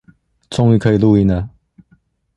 [0.49, 1.51] 終於可以錄音了